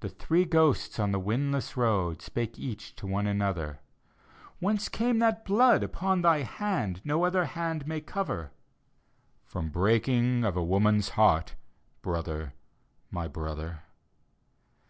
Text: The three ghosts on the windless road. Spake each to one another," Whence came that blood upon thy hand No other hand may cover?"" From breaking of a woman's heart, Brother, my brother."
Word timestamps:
The 0.00 0.08
three 0.08 0.46
ghosts 0.46 0.98
on 0.98 1.12
the 1.12 1.20
windless 1.20 1.76
road. 1.76 2.22
Spake 2.22 2.58
each 2.58 2.96
to 2.96 3.06
one 3.06 3.26
another," 3.26 3.80
Whence 4.60 4.88
came 4.88 5.18
that 5.18 5.44
blood 5.44 5.82
upon 5.82 6.22
thy 6.22 6.38
hand 6.38 7.02
No 7.04 7.26
other 7.26 7.44
hand 7.44 7.86
may 7.86 8.00
cover?"" 8.00 8.50
From 9.52 9.68
breaking 9.68 10.42
of 10.42 10.56
a 10.56 10.64
woman's 10.64 11.10
heart, 11.20 11.54
Brother, 12.00 12.54
my 13.10 13.28
brother." 13.28 13.82